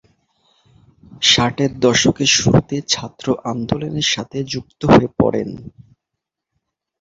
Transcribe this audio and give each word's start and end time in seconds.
ষাট 1.23 1.57
এর 1.61 1.71
দশকের 1.79 2.29
শুরুতে 2.37 2.75
ছাত্র 2.93 3.25
আন্দোলনের 3.51 4.07
সাথে 4.13 4.37
যুক্ত 4.53 4.81
হয়ে 4.85 5.09
পড়েন। 5.19 5.49